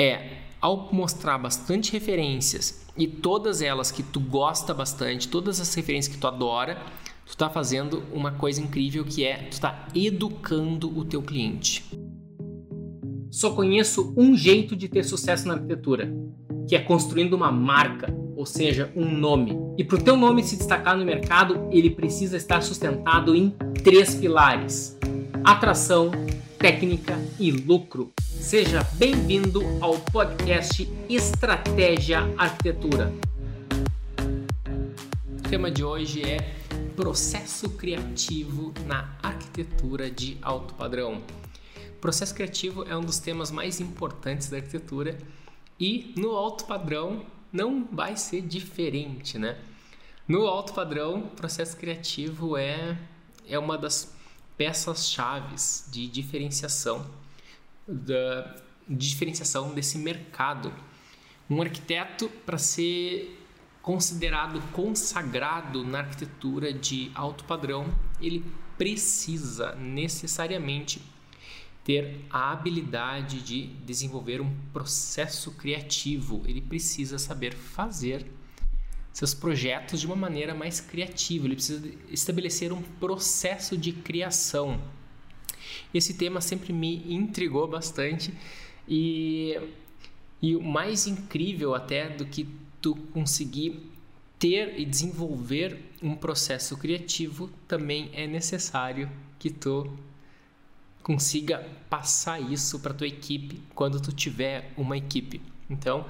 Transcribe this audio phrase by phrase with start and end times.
[0.00, 6.14] é ao mostrar bastante referências e todas elas que tu gosta bastante, todas as referências
[6.14, 6.76] que tu adora,
[7.26, 11.84] tu está fazendo uma coisa incrível que é tu está educando o teu cliente.
[13.30, 16.12] Só conheço um jeito de ter sucesso na arquitetura,
[16.66, 19.56] que é construindo uma marca, ou seja, um nome.
[19.78, 23.50] E para o teu nome se destacar no mercado, ele precisa estar sustentado em
[23.84, 24.98] três pilares:
[25.44, 26.10] atração,
[26.60, 28.12] técnica e lucro.
[28.20, 33.10] Seja bem-vindo ao podcast Estratégia Arquitetura.
[35.38, 36.54] O tema de hoje é
[36.94, 41.22] processo criativo na arquitetura de alto padrão.
[41.98, 45.16] Processo criativo é um dos temas mais importantes da arquitetura
[45.80, 49.56] e no alto padrão não vai ser diferente, né?
[50.28, 52.98] No alto padrão, processo criativo é,
[53.48, 54.19] é uma das
[54.60, 57.10] peças chaves de diferenciação
[57.88, 58.56] da
[58.86, 60.70] de diferenciação desse mercado.
[61.48, 63.38] Um arquiteto para ser
[63.80, 67.86] considerado consagrado na arquitetura de alto padrão,
[68.20, 68.44] ele
[68.76, 71.00] precisa necessariamente
[71.82, 76.42] ter a habilidade de desenvolver um processo criativo.
[76.46, 78.26] Ele precisa saber fazer
[79.12, 81.46] seus projetos de uma maneira mais criativa.
[81.46, 84.80] Ele precisa estabelecer um processo de criação.
[85.92, 88.32] Esse tema sempre me intrigou bastante
[88.88, 89.58] e,
[90.40, 92.48] e o mais incrível até do que
[92.80, 93.90] tu conseguir
[94.38, 99.92] ter e desenvolver um processo criativo também é necessário que tu
[101.02, 105.42] consiga passar isso para tua equipe quando tu tiver uma equipe.
[105.68, 106.06] Então,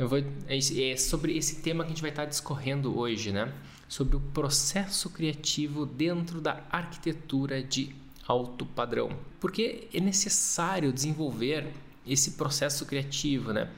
[0.00, 3.52] eu vou é, é sobre esse tema que a gente vai estar discorrendo hoje, né?
[3.86, 7.94] Sobre o processo criativo dentro da arquitetura de
[8.26, 9.10] alto padrão.
[9.38, 11.68] Porque é necessário desenvolver
[12.06, 13.68] esse processo criativo, né?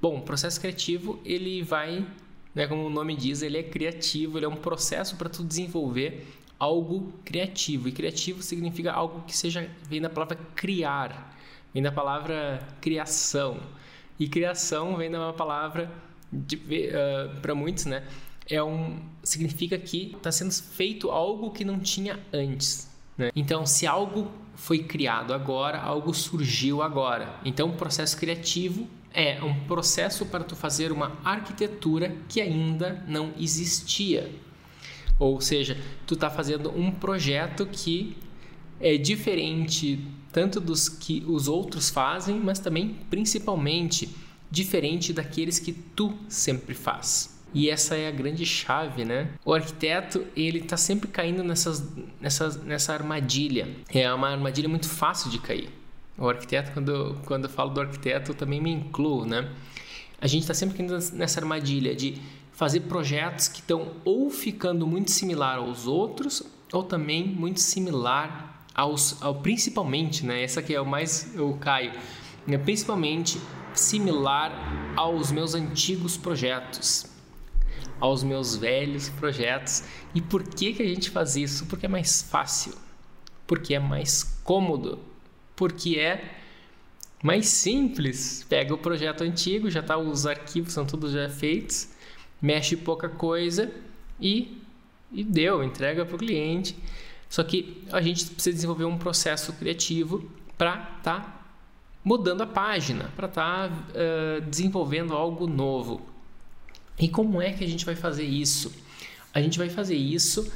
[0.00, 2.06] Bom, o processo criativo ele vai,
[2.54, 6.26] né, como o nome diz, ele é criativo, ele é um processo para tu desenvolver
[6.58, 7.88] algo criativo.
[7.88, 11.34] E criativo significa algo que seja vem da palavra criar,
[11.72, 13.58] vem da palavra criação.
[14.22, 15.90] E criação vem da palavra
[16.32, 18.04] uh, para muitos, né?
[18.48, 22.88] É um significa que está sendo feito algo que não tinha antes.
[23.18, 23.32] Né?
[23.34, 27.34] Então, se algo foi criado agora, algo surgiu agora.
[27.44, 33.32] Então, o processo criativo é um processo para tu fazer uma arquitetura que ainda não
[33.36, 34.30] existia.
[35.18, 38.16] Ou seja, tu está fazendo um projeto que
[38.80, 39.98] é diferente
[40.32, 44.08] tanto dos que os outros fazem, mas também principalmente
[44.50, 47.32] diferente daqueles que tu sempre faz.
[47.54, 49.30] E essa é a grande chave, né?
[49.44, 51.86] O arquiteto, ele está sempre caindo nessas,
[52.18, 53.68] nessas, nessa armadilha.
[53.90, 55.68] É uma armadilha muito fácil de cair.
[56.16, 59.50] O arquiteto, quando, quando eu falo do arquiteto, eu também me incluo, né?
[60.18, 62.14] A gente está sempre caindo nessa armadilha de
[62.52, 69.22] fazer projetos que estão ou ficando muito similar aos outros ou também muito similar aos,
[69.22, 70.42] ao principalmente, né?
[70.42, 71.92] Essa aqui é o mais eu caio,
[72.46, 72.58] né?
[72.58, 73.40] principalmente
[73.74, 74.52] similar
[74.96, 77.12] aos meus antigos projetos
[78.02, 79.84] aos meus velhos projetos.
[80.12, 81.66] E por que, que a gente faz isso?
[81.66, 82.74] Porque é mais fácil,
[83.46, 84.98] porque é mais cômodo,
[85.54, 86.34] porque é
[87.22, 88.44] mais simples.
[88.48, 91.90] Pega o projeto antigo, já tá os arquivos são todos já feitos,
[92.40, 93.72] mexe pouca coisa
[94.20, 94.58] e
[95.14, 96.74] e deu, entrega para o cliente.
[97.32, 101.40] Só que a gente precisa desenvolver um processo criativo para estar tá
[102.04, 106.02] mudando a página, para estar tá, uh, desenvolvendo algo novo.
[106.98, 108.70] E como é que a gente vai fazer isso?
[109.32, 110.52] A gente vai fazer isso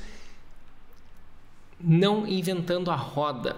[1.81, 3.57] não inventando a roda.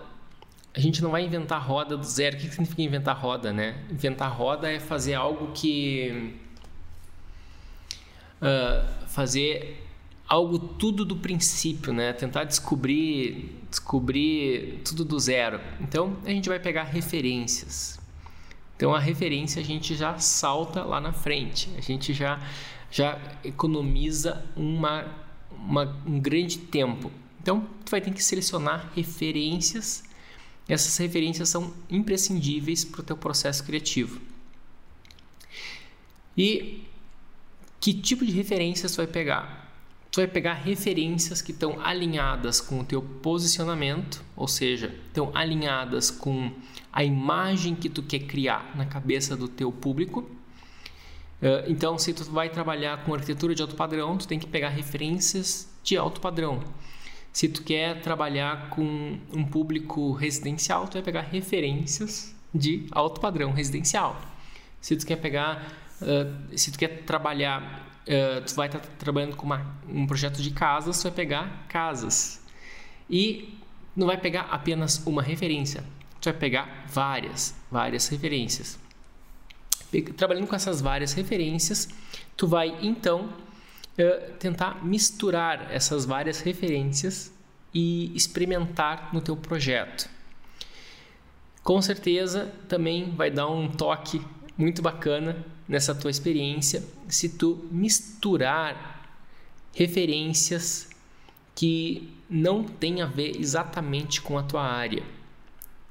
[0.72, 2.36] A gente não vai inventar roda do zero.
[2.36, 3.84] O que significa inventar roda, né?
[3.90, 6.36] Inventar roda é fazer algo que.
[8.40, 9.87] Uh, fazer
[10.28, 12.12] algo tudo do princípio, né?
[12.12, 15.60] Tentar descobrir, descobrir tudo do zero.
[15.80, 17.98] Então a gente vai pegar referências.
[18.76, 22.40] Então a referência a gente já salta lá na frente, a gente já,
[22.90, 25.04] já economiza uma,
[25.50, 27.10] uma, um grande tempo.
[27.40, 30.04] Então tu vai ter que selecionar referências.
[30.68, 34.20] Essas referências são imprescindíveis para o teu processo criativo.
[36.36, 36.84] E
[37.80, 39.57] que tipo de referências tu vai pegar?
[40.10, 46.10] Tu vai pegar referências que estão alinhadas com o teu posicionamento, ou seja, estão alinhadas
[46.10, 46.52] com
[46.92, 50.28] a imagem que tu quer criar na cabeça do teu público.
[51.40, 54.70] Eh, então, se tu vai trabalhar com arquitetura de alto padrão, tu tem que pegar
[54.70, 56.62] referências de alto padrão.
[57.32, 63.52] Se tu quer trabalhar com um público residencial, tu vai pegar referências de alto padrão
[63.52, 64.20] residencial.
[64.80, 65.72] Se tu quer pegar,
[66.02, 70.42] uh, se tu quer trabalhar, uh, tu vai estar tá trabalhando com uma, um projeto
[70.42, 72.42] de casas, tu vai pegar casas.
[73.08, 73.58] E
[73.94, 75.84] não vai pegar apenas uma referência,
[76.20, 78.78] tu vai pegar várias, várias referências.
[80.16, 81.88] Trabalhando com essas várias referências,
[82.36, 87.32] tu vai então uh, tentar misturar essas várias referências
[87.72, 90.08] e experimentar no teu projeto.
[91.62, 94.22] Com certeza também vai dar um toque
[94.56, 98.98] muito bacana nessa tua experiência se tu misturar
[99.74, 100.88] referências
[101.54, 105.02] que não tem a ver exatamente com a tua área,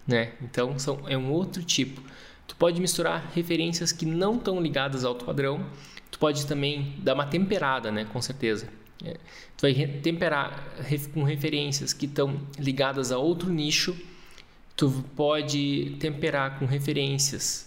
[0.05, 0.33] né?
[0.41, 2.01] Então são, é um outro tipo.
[2.47, 5.65] Tu pode misturar referências que não estão ligadas ao padrão.
[6.09, 8.05] Tu pode também dar uma temperada, né?
[8.05, 8.69] Com certeza.
[9.03, 9.17] É.
[9.57, 10.63] Tu vai temperar
[11.13, 13.95] com referências que estão ligadas a outro nicho.
[14.75, 17.66] Tu pode temperar com referências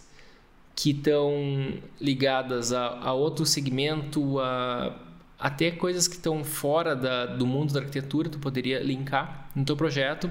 [0.75, 4.97] que estão ligadas a, a outro segmento, a
[5.41, 9.75] até coisas que estão fora da, do mundo da arquitetura, tu poderia linkar no teu
[9.75, 10.31] projeto.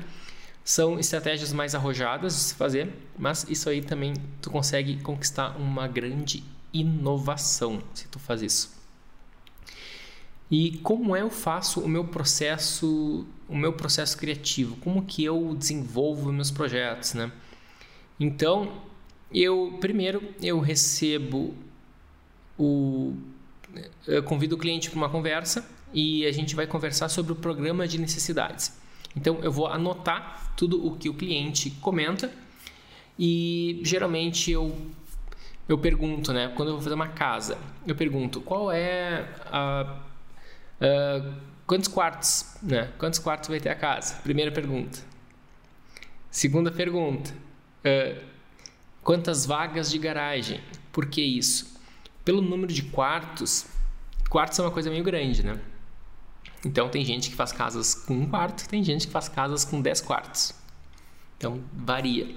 [0.64, 5.88] São estratégias mais arrojadas de se fazer, mas isso aí também tu consegue conquistar uma
[5.88, 8.80] grande inovação se tu faz isso.
[10.52, 14.76] E como eu faço o meu processo, o meu processo criativo?
[14.78, 17.32] Como que eu desenvolvo meus projetos, né?
[18.20, 18.82] Então,
[19.32, 21.54] eu primeiro eu recebo
[22.58, 23.16] o
[24.08, 27.88] eu convido o cliente para uma conversa e a gente vai conversar sobre o programa
[27.88, 28.76] de necessidades.
[29.16, 32.32] Então eu vou anotar tudo o que o cliente comenta
[33.18, 34.76] e geralmente eu
[35.68, 36.52] eu pergunto, né?
[36.56, 37.56] Quando eu vou fazer uma casa,
[37.86, 40.02] eu pergunto qual é a,
[40.82, 41.34] a
[41.68, 42.92] quantos quartos, né?
[42.98, 44.16] Quantos quartos vai ter a casa?
[44.24, 45.00] Primeira pergunta.
[46.32, 47.32] Segunda pergunta:
[47.86, 48.29] uh,
[49.10, 50.62] quantas vagas de garagem?
[50.92, 51.80] Por que isso?
[52.30, 53.66] pelo número de quartos,
[54.30, 55.60] quartos é uma coisa meio grande, né?
[56.64, 59.82] Então tem gente que faz casas com um quarto, tem gente que faz casas com
[59.82, 60.54] dez quartos.
[61.36, 62.36] Então varia.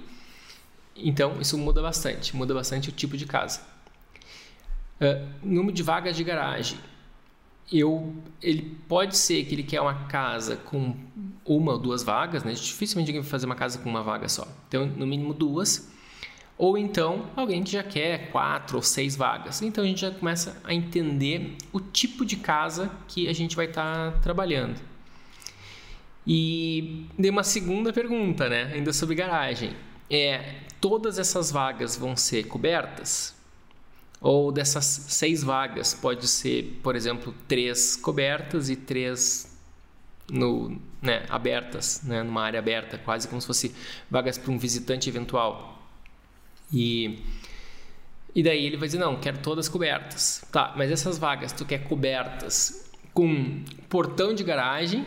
[0.96, 3.60] Então isso muda bastante, muda bastante o tipo de casa.
[4.98, 6.78] Uh, número de vagas de garagem.
[7.70, 10.96] Eu, ele pode ser que ele quer uma casa com
[11.44, 12.54] uma ou duas vagas, né?
[12.54, 14.48] Dificilmente alguém vai fazer uma casa com uma vaga só.
[14.69, 15.91] Então, no mínimo duas.
[16.62, 19.60] Ou então alguém que já quer quatro ou seis vagas.
[19.62, 23.66] Então a gente já começa a entender o tipo de casa que a gente vai
[23.66, 24.80] estar tá trabalhando.
[26.24, 28.70] E dei uma segunda pergunta, né?
[28.74, 29.74] Ainda sobre garagem.
[30.08, 33.34] É, todas essas vagas vão ser cobertas?
[34.20, 39.52] Ou dessas seis vagas pode ser, por exemplo, três cobertas e três
[40.30, 43.74] no, né, abertas, né, numa área aberta, quase como se fosse
[44.08, 45.71] vagas para um visitante eventual.
[46.72, 47.19] E,
[48.34, 50.44] e daí ele vai dizer: não, quero todas cobertas.
[50.50, 55.04] Tá, mas essas vagas tu quer cobertas com portão de garagem,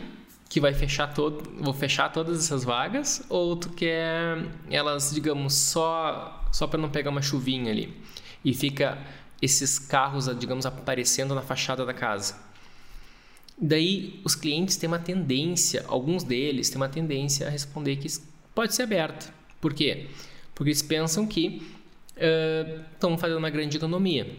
[0.48, 6.44] que vai fechar todo, vou fechar todas essas vagas, ou tu quer elas, digamos, só
[6.52, 7.94] só para não pegar uma chuvinha ali
[8.44, 8.96] e fica
[9.42, 12.36] esses carros, digamos, aparecendo na fachada da casa.
[13.58, 18.08] Daí os clientes têm uma tendência, alguns deles têm uma tendência a responder que
[18.54, 19.32] pode ser aberto.
[19.60, 20.08] Por quê?
[20.08, 21.62] Porque eles pensam que
[22.16, 24.34] uh, estão fazendo uma grande economia.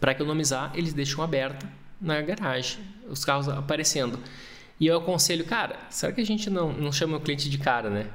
[0.00, 1.66] Para economizar, eles deixam aberta
[2.00, 4.18] na garagem, os carros aparecendo.
[4.78, 7.88] E eu aconselho, cara, será que a gente não, não chama o cliente de cara,
[7.88, 8.06] né?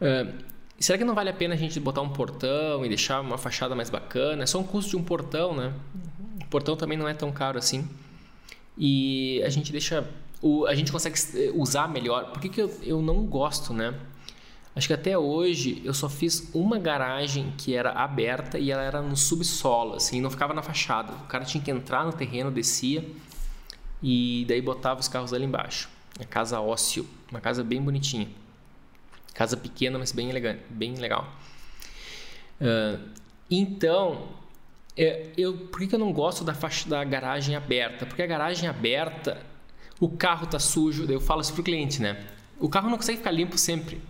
[0.00, 0.44] Uh,
[0.78, 3.74] será que não vale a pena a gente botar um portão e deixar uma fachada
[3.74, 4.42] mais bacana?
[4.42, 5.72] É só um custo de um portão, né?
[6.42, 7.88] O portão também não é tão caro assim.
[8.76, 10.06] E a gente deixa.
[10.42, 11.16] O, a gente consegue
[11.54, 12.30] usar melhor.
[12.32, 13.94] Por que, que eu, eu não gosto, né?
[14.76, 19.00] Acho que até hoje eu só fiz uma garagem que era aberta e ela era
[19.00, 21.14] no subsolo, assim, não ficava na fachada.
[21.14, 23.02] O cara tinha que entrar no terreno, descia
[24.02, 25.88] e daí botava os carros ali embaixo.
[26.20, 28.28] A casa ósseo, uma casa bem bonitinha.
[29.32, 31.26] Casa pequena, mas bem, elegante, bem legal.
[32.60, 33.00] Uh,
[33.50, 34.28] então,
[34.94, 38.04] é, eu, por que, que eu não gosto da, faixa, da garagem aberta?
[38.04, 39.40] Porque a garagem aberta,
[39.98, 42.26] o carro tá sujo, daí eu falo isso pro cliente, né?
[42.58, 44.00] O carro não consegue ficar limpo sempre.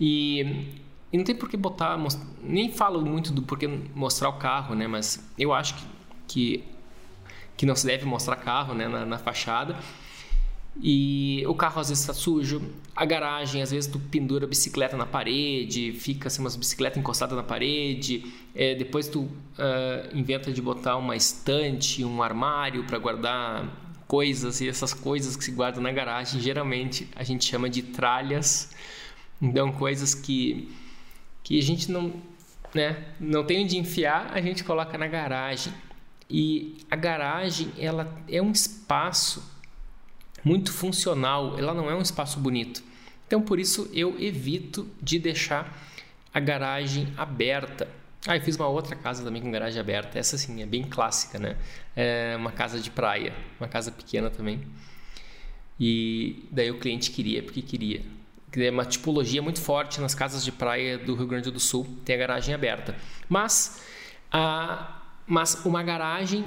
[0.00, 0.76] E,
[1.12, 1.98] e não tem por que botar,
[2.42, 4.86] nem falo muito do porquê mostrar o carro, né?
[4.86, 5.84] Mas eu acho que,
[6.28, 6.64] que,
[7.56, 8.88] que não se deve mostrar carro né?
[8.88, 9.76] na, na fachada.
[10.80, 12.62] E o carro às vezes está sujo,
[12.94, 17.36] a garagem, às vezes tu pendura a bicicleta na parede, fica assim, umas bicicletas encostadas
[17.36, 19.30] na parede, é, depois tu uh,
[20.16, 23.68] inventa de botar uma estante, um armário para guardar
[24.06, 28.70] coisas, e essas coisas que se guardam na garagem, geralmente a gente chama de tralhas,
[29.40, 30.68] então, coisas que,
[31.42, 32.12] que a gente não,
[32.74, 35.72] né, não tem onde enfiar, a gente coloca na garagem.
[36.28, 39.56] E a garagem, ela é um espaço
[40.44, 42.82] muito funcional, ela não é um espaço bonito.
[43.26, 45.86] Então, por isso eu evito de deixar
[46.32, 47.88] a garagem aberta.
[48.26, 50.18] Ah, eu fiz uma outra casa também com garagem aberta.
[50.18, 51.56] Essa sim é bem clássica, né?
[51.94, 54.66] É uma casa de praia, uma casa pequena também.
[55.78, 58.02] E daí o cliente queria, porque queria.
[58.56, 62.16] É uma tipologia muito forte nas casas de praia do Rio Grande do Sul, tem
[62.16, 62.96] a garagem aberta.
[63.28, 63.82] Mas,
[64.30, 66.44] a, mas uma garagem,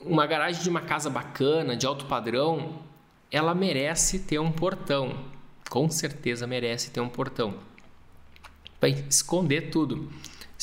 [0.00, 2.78] uma garagem de uma casa bacana, de alto padrão,
[3.30, 5.24] ela merece ter um portão.
[5.68, 7.54] Com certeza merece ter um portão.
[8.78, 10.10] Para esconder tudo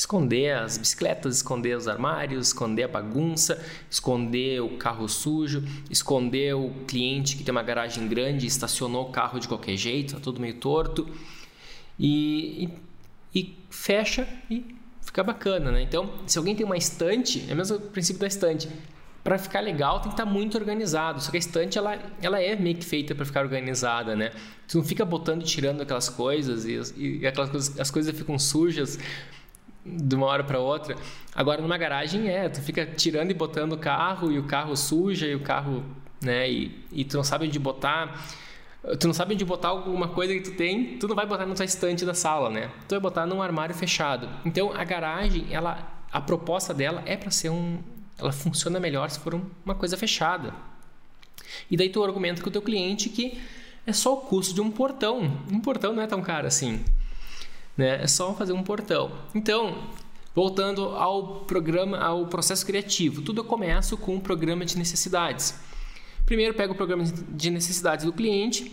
[0.00, 6.70] esconder as bicicletas, esconder os armários, esconder a bagunça, esconder o carro sujo, esconder o
[6.88, 10.40] cliente que tem uma garagem grande e estacionou o carro de qualquer jeito, tá tudo
[10.40, 11.06] meio torto.
[11.98, 12.70] E,
[13.34, 15.82] e, e fecha e fica bacana, né?
[15.82, 18.70] Então, se alguém tem uma estante, é o mesmo princípio da estante.
[19.22, 21.20] Para ficar legal, tem que estar tá muito organizado.
[21.20, 24.32] Só que a estante ela, ela é meio que feita para ficar organizada, né?
[24.66, 28.38] Tu não fica botando e tirando aquelas coisas e, e aquelas coisas, as coisas ficam
[28.38, 28.98] sujas
[29.90, 30.96] de uma hora para outra.
[31.34, 35.26] Agora numa garagem é, tu fica tirando e botando o carro e o carro suja
[35.26, 35.84] e o carro,
[36.20, 38.26] né, e, e tu não sabe onde botar,
[38.98, 41.54] tu não sabe onde botar alguma coisa que tu tem, tu não vai botar na
[41.54, 42.70] tua estante da sala, né?
[42.88, 44.28] Tu vai botar num armário fechado.
[44.44, 47.78] Então a garagem, ela a proposta dela é para ser um
[48.18, 50.52] ela funciona melhor se for uma coisa fechada.
[51.70, 53.40] E daí tu argumenta com o teu cliente que
[53.86, 55.38] é só o custo de um portão.
[55.50, 56.84] Um portão não é tão caro assim
[57.80, 58.02] né?
[58.02, 59.10] É só fazer um portão.
[59.34, 59.88] Então,
[60.34, 65.58] voltando ao programa, ao processo criativo, tudo eu começo com um programa de necessidades.
[66.24, 68.70] Primeiro pego o programa de necessidades do cliente.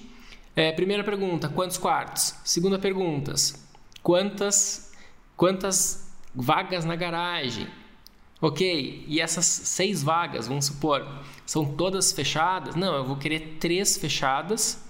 [0.56, 2.36] É, primeira pergunta, quantos quartos?
[2.44, 3.34] Segunda pergunta,
[4.04, 4.92] quantas
[5.36, 7.68] quantas vagas na garagem?
[8.40, 11.08] Ok, e essas seis vagas, vamos supor,
[11.46, 12.76] são todas fechadas?
[12.76, 14.87] Não, eu vou querer três fechadas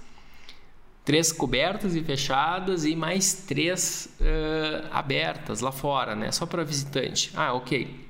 [1.07, 6.33] três cobertas e fechadas e mais três uh, abertas lá fora, né?
[6.33, 7.31] Só para visitante.
[7.33, 8.05] Ah, ok.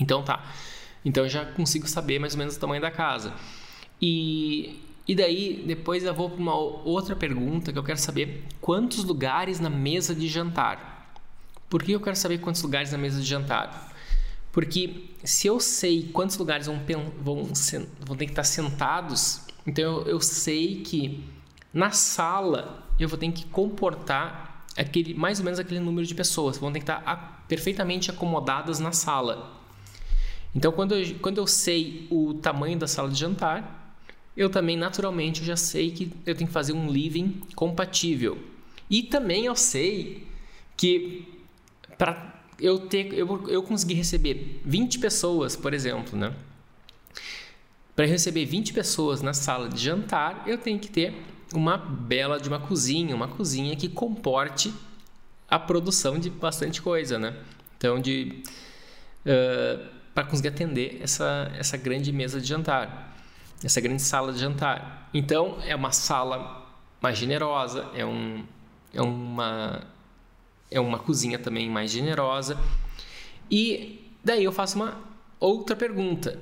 [0.00, 0.44] Então tá.
[1.04, 3.32] Então já consigo saber mais ou menos o tamanho da casa.
[4.02, 9.04] E, e daí, depois eu vou para uma outra pergunta que eu quero saber: quantos
[9.04, 11.14] lugares na mesa de jantar?
[11.68, 13.94] Por que eu quero saber quantos lugares na mesa de jantar?
[14.50, 16.82] Porque se eu sei quantos lugares vão,
[17.20, 17.52] vão,
[18.00, 21.24] vão ter que estar sentados, então eu, eu sei que
[21.72, 26.58] na sala, eu vou ter que comportar aquele mais ou menos aquele número de pessoas,
[26.58, 29.58] vão ter que estar perfeitamente acomodadas na sala.
[30.54, 33.94] Então, quando eu, quando eu sei o tamanho da sala de jantar,
[34.36, 38.38] eu também naturalmente já sei que eu tenho que fazer um living compatível.
[38.88, 40.26] E também eu sei
[40.76, 41.28] que
[41.96, 46.34] para eu ter eu, eu conseguir receber 20 pessoas, por exemplo, né?
[47.94, 51.14] Para receber 20 pessoas na sala de jantar, eu tenho que ter
[51.54, 54.72] uma bela de uma cozinha, uma cozinha que comporte
[55.48, 57.36] a produção de bastante coisa, né?
[57.76, 58.42] Então, de
[59.26, 63.16] uh, para conseguir atender essa essa grande mesa de jantar,
[63.64, 65.08] essa grande sala de jantar.
[65.12, 66.68] Então, é uma sala
[67.00, 68.44] mais generosa, é um
[68.92, 69.82] é uma
[70.70, 72.56] é uma cozinha também mais generosa.
[73.50, 74.96] E daí eu faço uma
[75.40, 76.38] outra pergunta,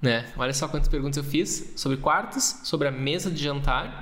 [0.00, 0.32] né?
[0.38, 4.01] Olha só quantas perguntas eu fiz sobre quartos, sobre a mesa de jantar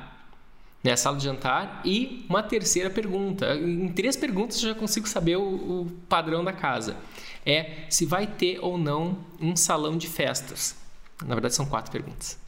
[0.83, 3.55] né, sala de jantar e uma terceira pergunta.
[3.55, 6.97] Em três perguntas eu já consigo saber o, o, padrão da casa.
[7.45, 10.77] É se vai ter ou não um salão de festas.
[11.25, 12.39] Na verdade são quatro perguntas.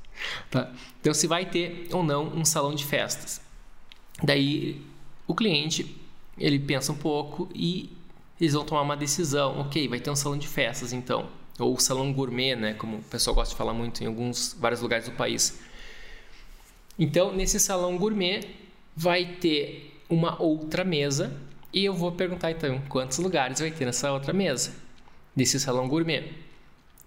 [0.51, 0.71] Tá?
[1.01, 3.41] Então se vai ter ou não um salão de festas.
[4.23, 4.81] Daí
[5.27, 5.97] o cliente
[6.39, 7.95] ele pensa um pouco e
[8.41, 9.61] eles vão tomar uma decisão.
[9.61, 13.35] Ok, vai ter um salão de festas então, ou salão gourmet, né, como o pessoal
[13.35, 15.61] gosta de falar muito em alguns vários lugares do país.
[16.99, 18.41] Então, nesse salão gourmet
[18.95, 21.35] vai ter uma outra mesa
[21.73, 24.75] e eu vou perguntar então quantos lugares vai ter nessa outra mesa
[25.35, 26.31] desse salão gourmet.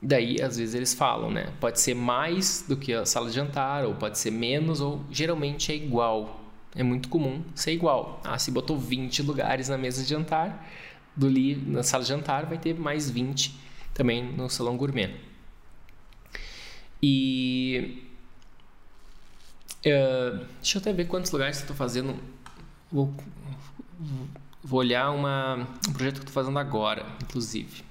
[0.01, 1.54] Daí, às vezes eles falam, né?
[1.60, 5.72] Pode ser mais do que a sala de jantar, ou pode ser menos, ou geralmente
[5.72, 6.42] é igual.
[6.75, 8.22] É muito comum ser igual.
[8.24, 10.68] Ah, se botou 20 lugares na mesa de jantar,
[11.15, 13.56] do li na sala de jantar vai ter mais 20
[13.94, 15.15] também no salão gourmet.
[17.01, 18.04] E
[19.86, 22.20] Uh, deixa eu até ver quantos lugares eu fazendo.
[22.92, 23.13] Vou,
[24.63, 27.84] vou olhar uma, um projeto que estou fazendo agora, inclusive.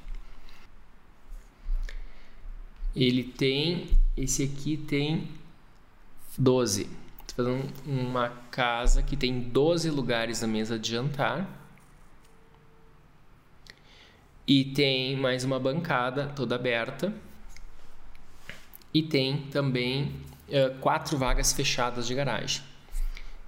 [2.97, 3.91] Ele tem.
[4.17, 5.29] Esse aqui tem
[6.37, 6.89] 12.
[7.29, 11.49] Estou fazendo uma casa que tem 12 lugares na mesa de jantar.
[14.47, 17.15] E tem mais uma bancada toda aberta.
[18.93, 20.13] E tem também
[20.49, 22.63] uh, quatro vagas fechadas de garagem.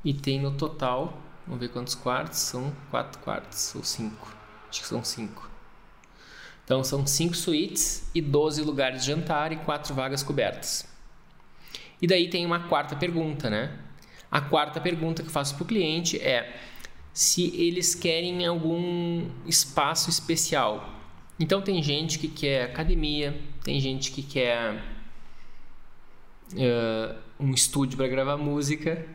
[0.05, 4.35] E tem no total, vamos ver quantos quartos, são quatro quartos ou cinco.
[4.69, 5.51] Acho que são cinco.
[6.65, 10.87] Então são cinco suítes e 12 lugares de jantar e quatro vagas cobertas.
[12.03, 13.79] E daí tem uma quarta pergunta, né?
[14.31, 16.61] A quarta pergunta que eu faço para o cliente é
[17.13, 20.93] se eles querem algum espaço especial.
[21.39, 24.83] Então tem gente que quer academia, tem gente que quer
[26.53, 29.07] uh, um estúdio para gravar música,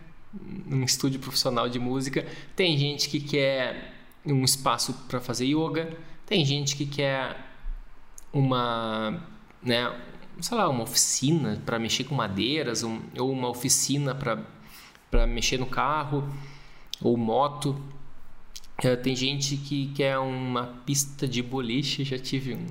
[0.69, 3.93] um estúdio profissional de música, tem gente que quer
[4.25, 7.38] um espaço para fazer yoga, tem gente que quer
[8.31, 9.21] uma,
[9.61, 9.93] né,
[10.39, 15.65] sei lá, uma oficina para mexer com madeiras, um, ou uma oficina para mexer no
[15.65, 16.27] carro
[17.01, 17.75] ou moto.
[18.83, 22.03] Uh, tem gente que quer uma pista de boliche.
[22.03, 22.67] Já tive um,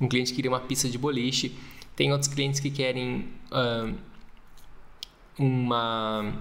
[0.00, 1.56] um cliente que queria uma pista de boliche.
[1.98, 3.92] Tem outros clientes que querem uh,
[5.36, 6.32] uma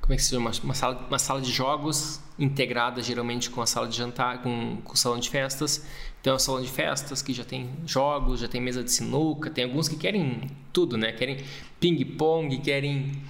[0.00, 0.52] como é que se chama?
[0.62, 4.92] Uma sala, uma sala de jogos integrada geralmente com a sala de jantar, com, com
[4.92, 5.84] o salão de festas.
[6.20, 9.64] Então, é salão de festas que já tem jogos, já tem mesa de sinuca, tem
[9.64, 11.10] alguns que querem tudo, né?
[11.10, 11.38] Querem
[11.80, 13.20] ping-pong, querem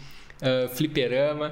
[0.42, 1.50] uh, fliperama.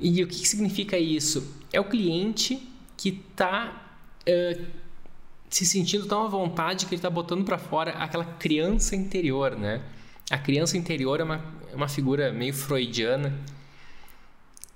[0.00, 1.62] E o que, que, significa isso?
[1.72, 2.60] É o cliente
[2.96, 3.94] que está
[4.26, 4.66] uh,
[5.50, 9.82] se sentindo tão à vontade que ele está botando para fora aquela criança interior, né?
[10.30, 13.38] A criança interior é uma, é uma figura meio freudiana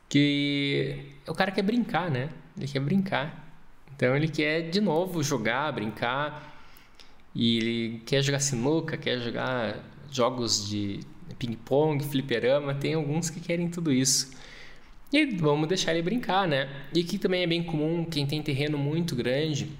[0.09, 2.31] que o cara quer brincar, né?
[2.57, 3.55] Ele quer brincar.
[3.95, 6.50] Então ele quer de novo jogar, brincar.
[7.35, 9.79] E ele quer jogar sinuca, quer jogar
[10.11, 11.00] jogos de
[11.38, 14.31] ping-pong, fliperama, tem alguns que querem tudo isso.
[15.12, 16.69] E vamos deixar ele brincar, né?
[16.95, 19.71] E aqui também é bem comum, quem tem terreno muito grande,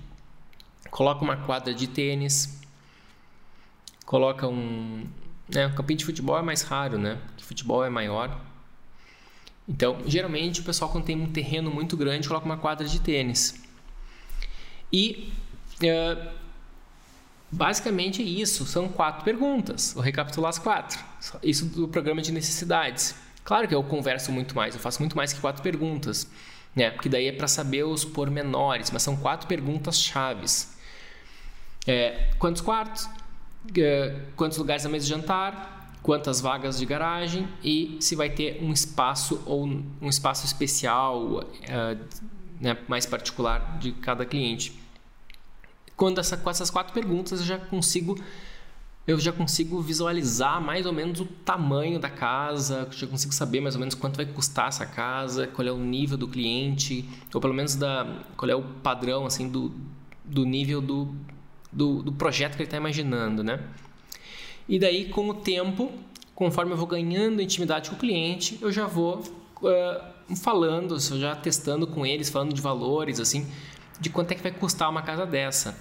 [0.93, 2.61] coloca uma quadra de tênis,
[4.07, 5.05] coloca um...
[5.49, 7.19] Né, o campinho de futebol é mais raro, né?
[7.27, 8.41] Porque futebol é maior.
[9.69, 13.61] Então, geralmente, o pessoal quando tem um terreno muito grande, coloca uma quadra de tênis.
[14.93, 15.33] E...
[15.83, 16.43] Uh,
[17.55, 19.93] Basicamente é isso, são quatro perguntas.
[19.93, 20.99] Vou recapitular as quatro.
[21.43, 23.15] Isso do programa de necessidades.
[23.45, 26.27] Claro que eu converso muito mais, eu faço muito mais que quatro perguntas,
[26.75, 26.91] né?
[26.91, 30.72] Porque daí é para saber os pormenores, mas são quatro perguntas chaves.
[31.87, 33.09] É, quantos quartos?
[33.77, 35.93] É, quantos lugares na mesa de jantar?
[36.03, 37.49] Quantas vagas de garagem?
[37.63, 41.97] E se vai ter um espaço ou um espaço especial, é,
[42.61, 44.83] né, mais particular de cada cliente
[46.03, 48.19] quando essa, com essas quatro perguntas eu já consigo
[49.07, 53.77] eu já consigo visualizar mais ou menos o tamanho da casa, já consigo saber mais
[53.77, 57.55] ou menos quanto vai custar essa casa, qual é o nível do cliente, ou pelo
[57.55, 59.73] menos da, qual é o padrão assim do,
[60.25, 61.15] do nível do,
[61.73, 63.61] do, do projeto que ele está imaginando, né?
[64.69, 65.91] E daí, com o tempo,
[66.35, 69.23] conforme eu vou ganhando intimidade com o cliente, eu já vou
[69.63, 73.47] uh, falando, já testando com eles, falando de valores, assim,
[74.01, 75.79] de quanto é que vai custar uma casa dessa.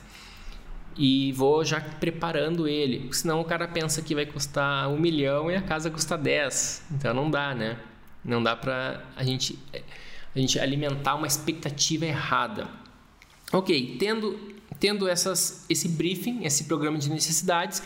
[0.97, 5.56] E vou já preparando ele, senão o cara pensa que vai custar um milhão e
[5.56, 6.86] a casa custa 10.
[6.91, 7.77] Então não dá, né?
[8.23, 9.58] Não dá pra a gente,
[10.36, 12.67] a gente alimentar uma expectativa errada.
[13.54, 14.38] Ok, tendo,
[14.81, 17.81] tendo essas, esse briefing, esse programa de necessidades,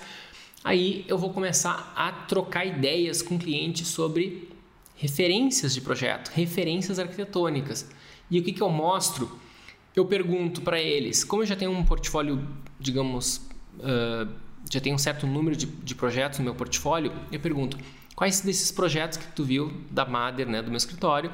[0.63, 4.49] aí eu vou começar a trocar ideias com o cliente sobre
[4.95, 7.88] referências de projeto, referências arquitetônicas.
[8.31, 9.29] E o que, que eu mostro?
[9.95, 12.45] eu pergunto para eles, como eu já tenho um portfólio,
[12.79, 13.38] digamos,
[13.79, 14.29] uh,
[14.69, 17.77] já tenho um certo número de, de, projetos no meu portfólio, eu pergunto,
[18.13, 21.31] quais desses projetos que tu viu da Mader, né, do meu escritório,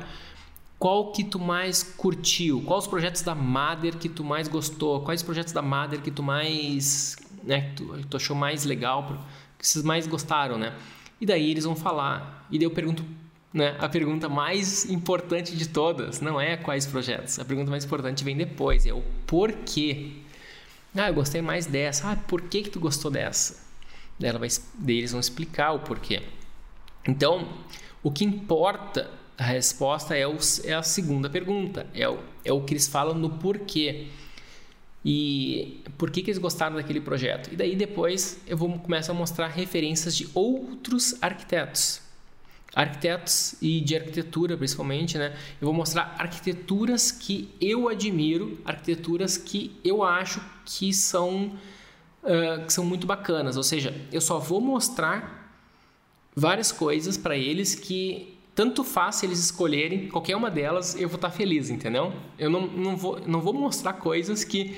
[0.82, 2.60] qual que tu mais curtiu?
[2.64, 5.02] Quais os projetos da Mader que tu mais gostou?
[5.02, 9.24] Quais projetos da Mader que tu mais, né, que tu, tu achou mais legal,
[9.60, 10.76] que vocês mais gostaram, né?
[11.22, 13.06] E daí eles vão falar, e daí eu pergunto
[13.54, 13.76] né?
[13.80, 17.38] A pergunta mais importante de todas não é quais projetos.
[17.38, 20.14] A pergunta mais importante vem depois, é o porquê.
[20.96, 22.10] Ah, eu gostei mais dessa.
[22.10, 23.62] Ah, por que, que tu gostou dessa?
[24.20, 24.48] Ela vai,
[24.88, 26.24] eles vão explicar o porquê.
[27.08, 27.48] Então,
[28.02, 31.88] o que importa, a resposta é, o, é a segunda pergunta.
[31.94, 34.08] É o, é o que eles falam no porquê.
[35.04, 37.52] E por que, que eles gostaram daquele projeto.
[37.52, 42.02] E daí depois eu vou começar a mostrar referências de outros arquitetos
[42.74, 45.36] arquitetos e de arquitetura principalmente, né?
[45.60, 51.54] Eu vou mostrar arquiteturas que eu admiro, arquiteturas que eu acho que são
[52.24, 53.58] uh, que são muito bacanas.
[53.58, 55.54] Ou seja, eu só vou mostrar
[56.36, 61.16] várias coisas para eles que tanto faz se eles escolherem qualquer uma delas, eu vou
[61.16, 62.14] estar feliz, entendeu?
[62.38, 64.76] Eu não, não, vou, não vou mostrar coisas que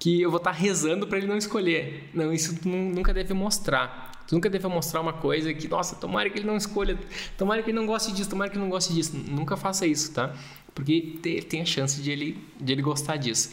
[0.00, 2.08] que eu vou estar rezando para ele não escolher.
[2.14, 4.24] Não, isso tu nunca deve mostrar.
[4.26, 6.98] Tu nunca deve mostrar uma coisa que, nossa, tomara que ele não escolha,
[7.36, 9.14] tomara que ele não goste disso, tomara que ele não goste disso.
[9.14, 10.34] Nunca faça isso, tá?
[10.74, 11.18] Porque
[11.50, 13.50] tem a chance de ele, de ele gostar disso.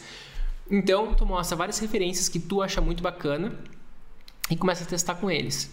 [0.70, 3.52] Então, tu mostra várias referências que tu acha muito bacana
[4.50, 5.70] e começa a testar com eles.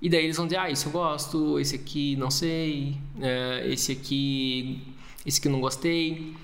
[0.00, 3.92] E daí eles vão dizer, ah, isso eu gosto, esse aqui não sei, é, esse
[3.92, 4.82] aqui,
[5.24, 6.34] esse aqui eu não gostei.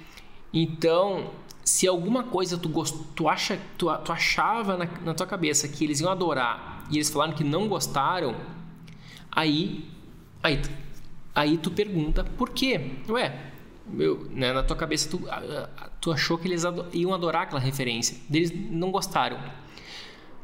[0.53, 1.31] Então,
[1.65, 5.85] se alguma coisa tu, gost, tu, acha, tu, tu achava na, na tua cabeça que
[5.85, 8.35] eles iam adorar e eles falaram que não gostaram,
[9.31, 9.89] aí,
[10.43, 10.61] aí,
[11.35, 12.93] aí tu pergunta por quê?
[13.09, 13.53] Ué,
[13.87, 15.21] meu, né, na tua cabeça tu,
[16.01, 19.39] tu achou que eles iam adorar aquela referência, eles não gostaram.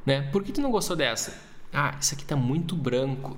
[0.05, 0.23] Né?
[0.31, 1.42] Por que tu não gostou dessa?
[1.79, 3.37] Ah, isso aqui tá muito branco,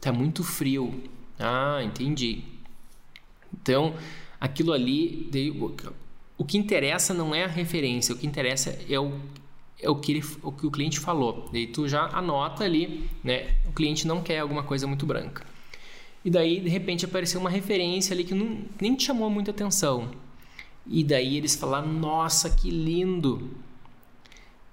[0.00, 1.00] tá muito frio.
[1.38, 2.42] Ah, entendi.
[3.52, 3.94] Então,
[4.40, 5.30] aquilo ali,
[6.36, 9.20] o que interessa não é a referência, o que interessa é o,
[9.80, 11.48] é o, que, ele, o que o cliente falou.
[11.52, 13.54] Daí tu já anota ali, né?
[13.64, 15.46] O cliente não quer alguma coisa muito branca.
[16.24, 20.10] E daí, de repente, apareceu uma referência ali que não, nem te chamou muita atenção.
[20.84, 23.67] E daí eles falaram, nossa, que lindo!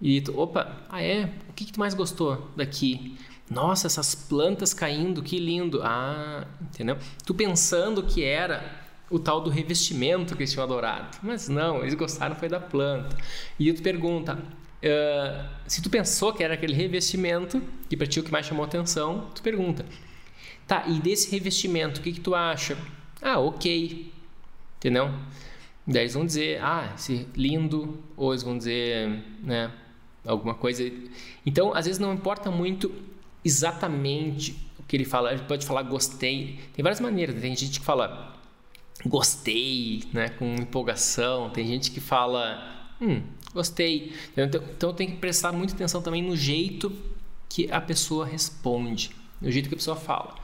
[0.01, 1.31] E tu, opa, ah é?
[1.49, 3.17] O que, que tu mais gostou daqui?
[3.49, 5.81] Nossa, essas plantas caindo, que lindo!
[5.84, 6.97] Ah, entendeu?
[7.25, 11.17] Tu pensando que era o tal do revestimento que eles tinham adorado.
[11.21, 13.15] Mas não, eles gostaram foi da planta.
[13.60, 18.23] E tu pergunta, uh, se tu pensou que era aquele revestimento, que para ti o
[18.23, 19.86] que mais chamou atenção, tu pergunta,
[20.67, 22.77] tá, e desse revestimento, o que, que tu acha?
[23.21, 24.12] Ah, ok,
[24.77, 25.13] entendeu?
[25.88, 29.71] Daí eles vão dizer, ah, esse lindo, ou eles vão dizer, né,
[30.26, 30.90] alguma coisa.
[31.46, 32.92] Então, às vezes não importa muito
[33.44, 36.60] exatamente o que ele fala, ele pode falar gostei.
[36.74, 38.36] Tem várias maneiras, tem gente que fala
[39.06, 41.50] gostei, né, com empolgação.
[41.50, 43.22] Tem gente que fala, hum,
[43.54, 44.14] gostei.
[44.36, 46.92] Então, então tem que prestar muita atenção também no jeito
[47.48, 50.36] que a pessoa responde, no jeito que a pessoa fala.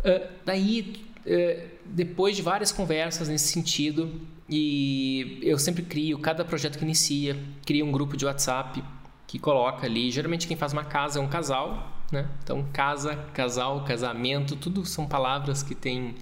[0.00, 4.20] Uh, daí, uh, depois de várias conversas nesse sentido,
[4.52, 8.84] e eu sempre crio, cada projeto que inicia, cria um grupo de WhatsApp
[9.26, 10.10] que coloca ali.
[10.10, 12.28] Geralmente quem faz uma casa é um casal, né?
[12.42, 16.16] Então, casa, casal, casamento, tudo são palavras que têm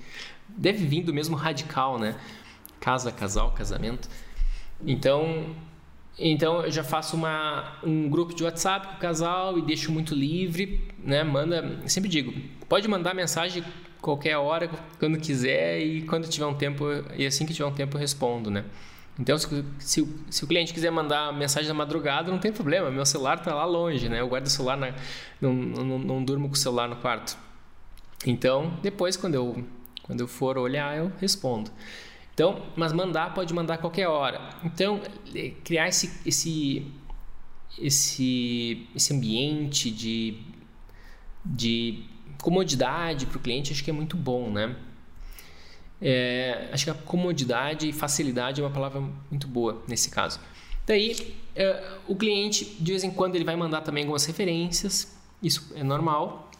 [0.48, 2.16] deve vir do mesmo radical, né?
[2.78, 4.08] Casa, casal, casamento.
[4.86, 5.54] Então,
[6.16, 10.14] então eu já faço uma, um grupo de WhatsApp com o casal e deixo muito
[10.14, 11.24] livre, né?
[11.24, 12.32] Manda, sempre digo,
[12.68, 13.64] pode mandar mensagem
[14.00, 16.84] qualquer hora, quando quiser e quando tiver um tempo
[17.16, 18.64] e assim que tiver um tempo eu respondo, né?
[19.18, 19.46] Então, se,
[19.78, 22.90] se, se, o cliente quiser mandar mensagem na madrugada, não tem problema.
[22.90, 24.20] Meu celular está lá longe, né?
[24.20, 24.94] Eu guardo o celular, na,
[25.40, 27.36] não, não, não durmo com o celular no quarto.
[28.24, 29.64] Então, depois, quando eu
[30.10, 31.70] quando eu for olhar, eu respondo.
[32.34, 34.40] Então, mas mandar pode mandar qualquer hora.
[34.64, 35.00] Então,
[35.32, 36.84] é, criar esse, esse,
[37.78, 40.36] esse, esse ambiente de,
[41.44, 42.04] de
[42.40, 44.76] comodidade para o cliente, acho que é muito bom, né?
[46.02, 50.40] É, acho que a comodidade e facilidade é uma palavra muito boa nesse caso.
[50.86, 55.72] Daí, é, o cliente, de vez em quando, ele vai mandar também algumas referências, isso
[55.74, 56.50] é normal.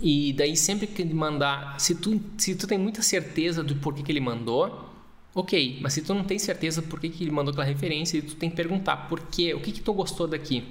[0.00, 4.02] E daí sempre que ele mandar, se tu, se tu tem muita certeza do porquê
[4.02, 4.90] que ele mandou,
[5.34, 5.78] ok.
[5.80, 8.50] Mas se tu não tem certeza por que, que ele mandou aquela referência, tu tem
[8.50, 10.64] que perguntar por quê, o que que tu gostou daqui?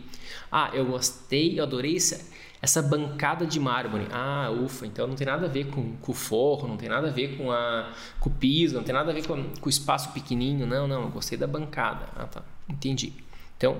[0.52, 2.24] Ah, eu gostei, eu adorei essa,
[2.66, 4.08] essa bancada de mármore.
[4.12, 7.10] Ah, ufa, então não tem nada a ver com, com o forro, não tem nada
[7.10, 9.70] a ver com, a, com o piso, não tem nada a ver com, com o
[9.70, 10.66] espaço pequenininho.
[10.66, 12.08] Não, não, eu gostei da bancada.
[12.16, 13.14] Ah, tá, entendi.
[13.56, 13.78] Então,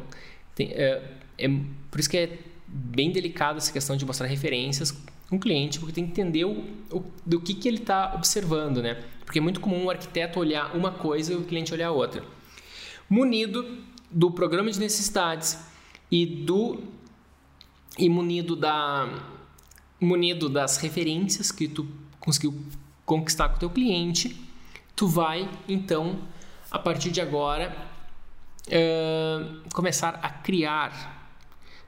[0.54, 1.02] tem, é,
[1.36, 1.48] é,
[1.90, 4.96] por isso que é bem delicado essa questão de mostrar referências
[5.32, 9.04] um cliente, porque tem que entender o, o do que, que ele está observando, né?
[9.26, 12.24] Porque é muito comum o arquiteto olhar uma coisa e o cliente olhar outra.
[13.10, 13.80] Munido
[14.12, 15.60] do programa de necessidades
[16.12, 16.84] e do
[17.98, 19.08] e munido da
[20.00, 21.88] munido das referências que tu
[22.20, 22.54] conseguiu
[23.06, 24.36] conquistar com o teu cliente,
[24.96, 26.20] tu vai então
[26.70, 27.76] a partir de agora
[28.68, 31.32] uh, começar a criar.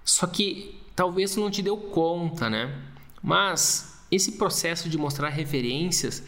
[0.04, 2.82] Só que talvez tu não te deu conta, né?
[3.22, 6.24] Mas esse processo de mostrar referências,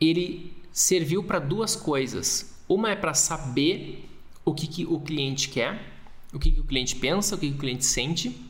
[0.00, 2.56] ele serviu para duas coisas.
[2.68, 4.08] Uma é para saber
[4.44, 6.00] o que, que, o cliente quer,
[6.32, 8.47] o que, que o cliente pensa, o que, que o cliente sente.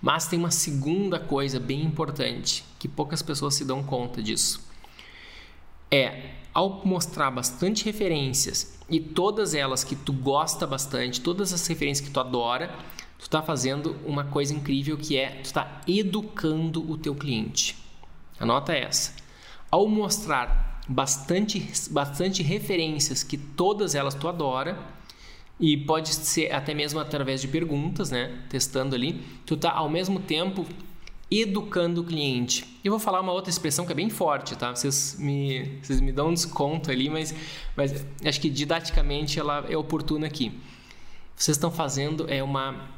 [0.00, 4.60] Mas tem uma segunda coisa bem importante que poucas pessoas se dão conta disso.
[5.90, 12.06] É ao mostrar bastante referências e todas elas que tu gosta bastante, todas as referências
[12.06, 12.74] que tu adora,
[13.18, 17.76] tu está fazendo uma coisa incrível que é tu está educando o teu cliente.
[18.40, 19.14] Anota essa.
[19.70, 24.78] Ao mostrar bastante, bastante referências que todas elas tu adora,
[25.58, 28.42] e pode ser até mesmo através de perguntas, né?
[28.48, 29.22] Testando ali.
[29.46, 30.66] Tu tá ao mesmo tempo
[31.30, 32.78] educando o cliente.
[32.84, 34.74] Eu vou falar uma outra expressão que é bem forte, tá?
[34.74, 37.34] Vocês me, vocês me dão um desconto ali, mas,
[37.74, 40.52] mas acho que didaticamente ela é oportuna aqui.
[41.34, 42.88] Vocês estão fazendo é uma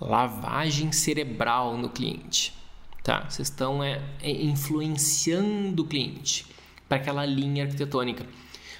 [0.00, 2.54] lavagem cerebral no cliente,
[3.02, 3.28] tá?
[3.28, 6.46] Vocês estão é, é influenciando o cliente
[6.88, 8.24] para aquela linha arquitetônica.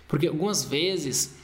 [0.09, 1.37] Porque algumas vezes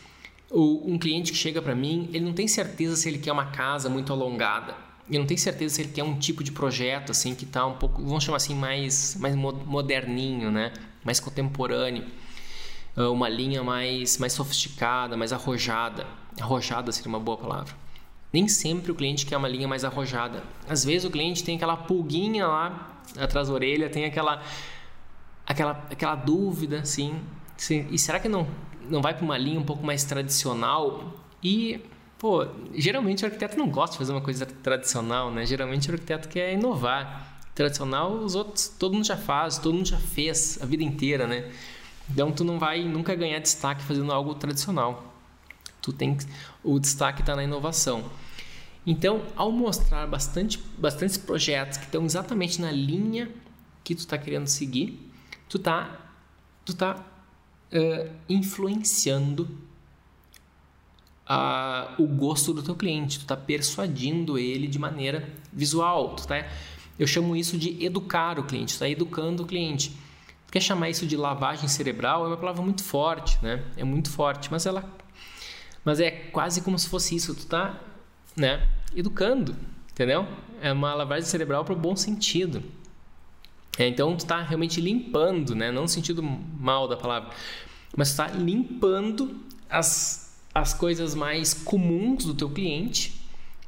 [0.53, 3.47] o, um cliente que chega para mim, ele não tem certeza se ele quer uma
[3.47, 4.75] casa muito alongada.
[5.09, 7.75] Ele não tem certeza se ele quer um tipo de projeto assim que está um
[7.75, 10.73] pouco, vamos chamar assim, mais, mais moderninho, né?
[11.05, 12.05] mais contemporâneo.
[12.97, 16.07] Ah, uma linha mais, mais sofisticada, mais arrojada.
[16.41, 17.75] Arrojada seria uma boa palavra.
[18.33, 20.43] Nem sempre o cliente quer uma linha mais arrojada.
[20.69, 24.43] Às vezes o cliente tem aquela pulguinha lá atrás da orelha, tem aquela
[25.47, 27.21] aquela, aquela dúvida, assim,
[27.91, 28.47] e será que não
[28.89, 31.81] não vai para uma linha um pouco mais tradicional e
[32.19, 35.45] pô, geralmente o arquiteto não gosta de fazer uma coisa tradicional, né?
[35.45, 37.31] Geralmente o arquiteto quer inovar.
[37.55, 41.51] Tradicional, os outros, todo mundo já faz, todo mundo já fez a vida inteira, né?
[42.11, 45.13] Então tu não vai nunca ganhar destaque fazendo algo tradicional.
[45.81, 46.17] Tu tem
[46.63, 48.05] o destaque está na inovação.
[48.87, 53.31] Então, ao mostrar bastante, bastantes projetos que estão exatamente na linha
[53.85, 55.11] que tu está querendo seguir,
[55.49, 56.01] tu tá,
[56.65, 57.05] tu tá
[57.73, 59.49] uh, influenciando
[61.29, 66.47] uh, o gosto do teu cliente, tu está persuadindo ele de maneira visual, tu tá,
[66.99, 69.91] eu chamo isso de educar o cliente, está educando o cliente.
[70.47, 72.25] Tu quer chamar isso de lavagem cerebral?
[72.25, 73.65] É uma palavra muito forte, né?
[73.77, 74.85] É muito forte, mas ela,
[75.85, 77.81] mas é quase como se fosse isso, tu está,
[78.37, 78.69] né?
[78.95, 79.57] Educando,
[79.91, 80.29] entendeu?
[80.61, 82.63] É uma lavagem cerebral para o bom sentido.
[83.79, 85.71] É, então tu está realmente limpando, né?
[85.71, 87.31] não no sentido mal da palavra,
[87.97, 93.21] mas está limpando as, as coisas mais comuns do teu cliente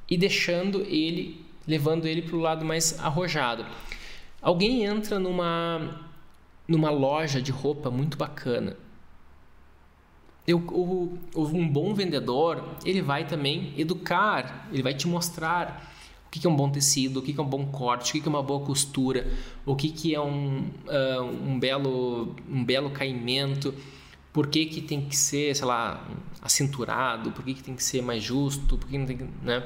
[0.08, 3.64] e deixando ele, levando ele para o lado mais arrojado.
[4.42, 6.02] Alguém entra numa,
[6.68, 8.76] numa loja de roupa muito bacana.
[10.46, 15.93] Eu, o, um bom vendedor, ele vai também educar, ele vai te mostrar
[16.34, 18.30] o que é um bom tecido, o que é um bom corte, o que é
[18.30, 19.24] uma boa costura,
[19.64, 23.72] o que é um, uh, um, belo, um belo caimento,
[24.32, 26.04] por que, que tem que ser, sei lá,
[26.42, 29.64] acinturado, por que, que tem que ser mais justo, por que não tem que, né?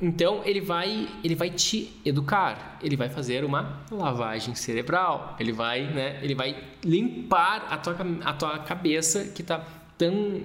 [0.00, 5.92] Então ele vai, ele vai te educar, ele vai fazer uma lavagem cerebral, ele vai,
[5.92, 6.20] né?
[6.22, 9.58] Ele vai limpar a tua, a tua cabeça que está
[9.98, 10.40] tão,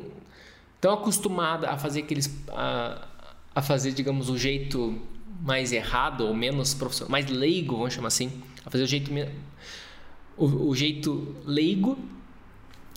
[0.81, 3.07] tão acostumada a fazer aqueles, a,
[3.53, 4.99] a fazer, digamos, o jeito
[5.41, 8.31] mais errado ou menos profissional, mais leigo, vamos chamar assim,
[8.65, 9.11] a fazer o jeito
[10.37, 11.97] o, o jeito leigo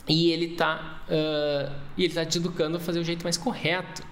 [0.09, 4.03] e ele está uh, e ele tá te educando a fazer o jeito mais correto.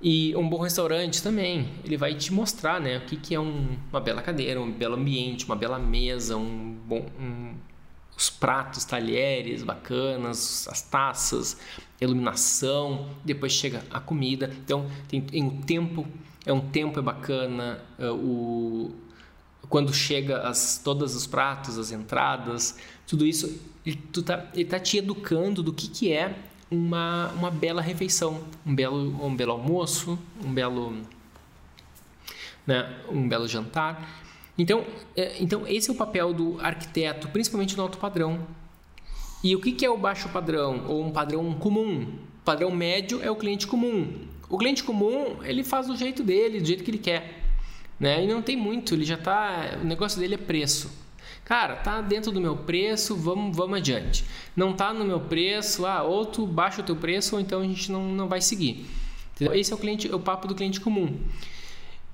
[0.00, 3.78] E um bom restaurante também ele vai te mostrar né o que, que é um,
[3.90, 7.54] uma bela cadeira um belo ambiente uma bela mesa um bom um,
[8.14, 11.58] os pratos talheres bacanas as taças
[12.00, 14.52] iluminação depois chega a comida.
[14.64, 16.06] Então tem, tem um tempo
[16.46, 18.92] é um tempo é bacana, é, o,
[19.68, 24.98] quando chega as, todos os pratos, as entradas, tudo isso, ele, tá, ele tá te
[24.98, 26.36] educando do que, que é
[26.70, 31.02] uma, uma bela refeição, um belo, um belo almoço, um belo,
[32.64, 34.24] né, um belo jantar.
[34.56, 38.46] Então, é, então, esse é o papel do arquiteto, principalmente no alto padrão.
[39.42, 42.02] E o que, que é o baixo padrão, ou um padrão comum?
[42.40, 44.26] O padrão médio é o cliente comum.
[44.48, 47.42] O cliente comum, ele faz do jeito dele, do jeito que ele quer.
[47.98, 48.24] Né?
[48.24, 49.78] E não tem muito, ele já tá.
[49.80, 50.90] O negócio dele é preço.
[51.44, 54.24] Cara, tá dentro do meu preço, vamos, vamos adiante.
[54.54, 57.64] Não tá no meu preço, ah, ou tu baixa o teu preço, ou então a
[57.64, 58.86] gente não, não vai seguir.
[59.34, 59.54] Entendeu?
[59.54, 61.20] Esse é o cliente, é o papo do cliente comum.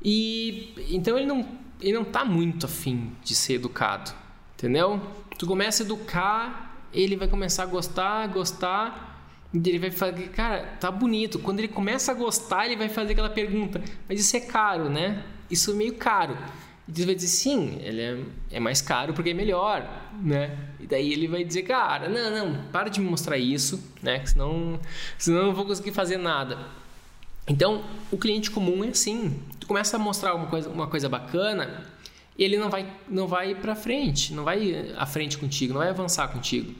[0.02, 1.48] E então ele não,
[1.80, 4.12] ele não tá muito afim de ser educado.
[4.54, 5.00] Entendeu?
[5.38, 9.11] Tu começa a educar, ele vai começar a gostar, gostar,
[9.54, 11.38] ele vai fazer, cara, tá bonito.
[11.38, 15.22] Quando ele começa a gostar, ele vai fazer aquela pergunta: mas isso é caro, né?
[15.50, 16.36] Isso é meio caro.
[16.88, 18.18] E ele vai dizer: sim, ele é,
[18.52, 19.86] é mais caro porque é melhor,
[20.22, 20.58] né?
[20.80, 24.24] E daí ele vai dizer: cara, não, não, para de me mostrar isso, né?
[24.24, 24.80] Senão,
[25.18, 26.58] senão eu não vou conseguir fazer nada.
[27.46, 31.84] Então, o cliente comum é assim: tu começa a mostrar uma coisa, uma coisa bacana,
[32.38, 36.28] ele não vai, não vai para frente, não vai à frente contigo, não vai avançar
[36.28, 36.74] contigo.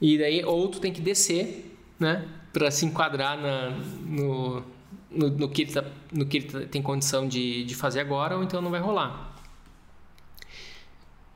[0.00, 2.26] E daí, ou tu tem que descer, né?
[2.52, 4.62] Para se enquadrar na, no,
[5.10, 8.36] no, no, que ele, tá, no que ele tá, tem condição de, de fazer agora,
[8.36, 9.36] ou então não vai rolar.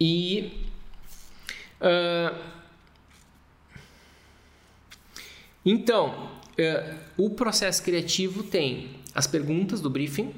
[0.00, 0.52] E.
[1.80, 2.62] Uh,
[5.64, 10.32] então, uh, o processo criativo tem as perguntas do briefing,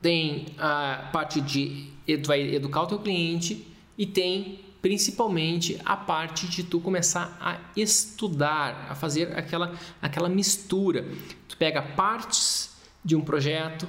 [0.00, 1.90] tem a parte de
[2.24, 3.66] vai educar o teu cliente
[3.96, 11.06] e tem principalmente a parte de tu começar a estudar, a fazer aquela, aquela mistura.
[11.48, 13.86] Tu pega partes de um projeto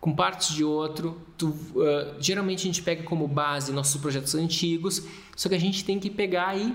[0.00, 1.20] com partes de outro.
[1.36, 5.02] Tu, uh, geralmente a gente pega como base nossos projetos antigos,
[5.36, 6.74] só que a gente tem que pegar e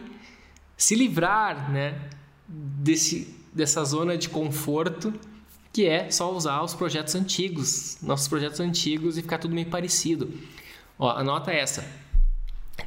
[0.75, 2.09] se livrar né,
[2.47, 5.13] desse, dessa zona de conforto
[5.71, 10.31] que é só usar os projetos antigos, nossos projetos antigos e ficar tudo meio parecido.
[10.99, 12.02] Ó, anota essa.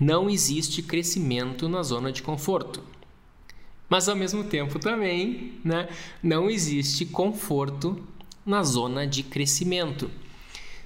[0.01, 2.83] Não existe crescimento na zona de conforto.
[3.88, 5.88] Mas ao mesmo tempo também, né,
[6.22, 8.03] não existe conforto
[8.44, 10.11] na zona de crescimento.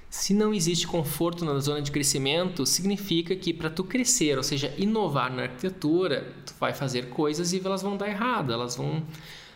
[0.09, 4.73] Se não existe conforto na zona de crescimento, significa que para tu crescer, ou seja,
[4.77, 9.03] inovar na arquitetura, tu vai fazer coisas e elas vão dar errado, elas vão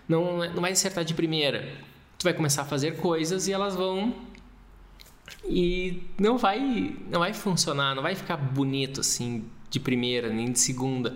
[0.08, 1.84] não, não vai acertar de primeira
[2.17, 4.13] tu vai começar a fazer coisas e elas vão
[5.43, 10.59] e não vai não vai funcionar, não vai ficar bonito assim de primeira nem de
[10.59, 11.15] segunda.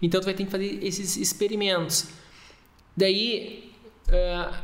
[0.00, 2.08] Então tu vai ter que fazer esses experimentos.
[2.96, 3.72] Daí
[4.08, 4.54] uh,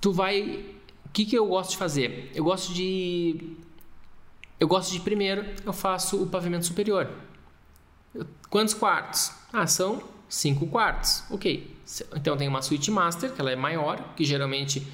[0.00, 0.64] tu vai
[1.04, 2.30] o que que eu gosto de fazer?
[2.34, 3.56] Eu gosto de
[4.58, 7.10] eu gosto de primeiro eu faço o pavimento superior.
[8.50, 9.32] Quantos quartos?
[9.52, 11.24] Ah, são 5 quartos.
[11.30, 11.70] Ok.
[12.14, 14.86] Então tem uma suíte master, que ela é maior, que geralmente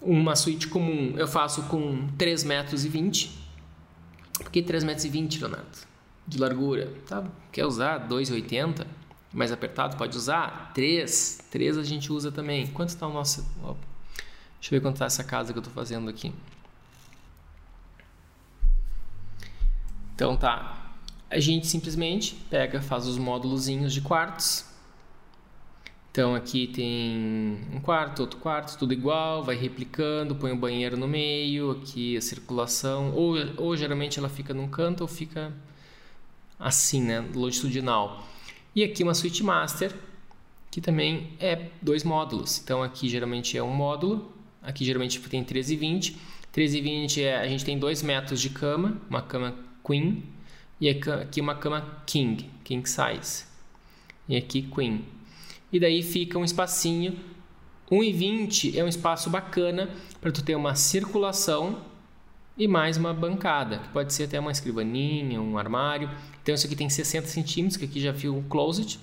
[0.00, 3.38] uma suíte comum eu faço com 3 metros 20.
[4.34, 5.78] Por que 3 metros 20, Leonardo?
[6.26, 6.92] De largura.
[7.06, 7.24] Tá?
[7.52, 8.86] Quer usar 2,80?
[9.32, 10.72] Mais apertado pode usar?
[10.72, 11.40] 3.
[11.50, 12.66] 3 a gente usa também.
[12.68, 13.42] Quanto está o nosso...
[14.60, 16.32] Deixa eu ver quanto está essa casa que eu estou fazendo aqui.
[20.14, 20.92] Então tá,
[21.30, 24.66] a gente simplesmente pega, faz os módulozinhos de quartos.
[26.10, 31.06] Então aqui tem um quarto, outro quarto, tudo igual, vai replicando, põe o banheiro no
[31.06, 35.52] meio, aqui a circulação, ou, ou geralmente ela fica num canto ou fica
[36.58, 38.26] assim, né, longitudinal.
[38.74, 39.94] E aqui uma suíte master,
[40.70, 42.60] que também é dois módulos.
[42.62, 46.16] Então aqui geralmente é um módulo, aqui geralmente tem 13 e 20.
[46.50, 49.54] 13 e 20 é, a gente tem dois metros de cama, uma cama
[49.86, 50.24] queen,
[50.80, 53.44] e aqui uma cama king, king size.
[54.28, 55.04] E aqui queen.
[55.72, 57.18] E daí fica um espacinho.
[57.90, 61.82] 1,20 é um espaço bacana para tu ter uma circulação
[62.56, 66.10] e mais uma bancada, que pode ser até uma escrivaninha, um armário.
[66.42, 68.98] Então isso aqui tem 60 centímetros, que aqui já viu o closet.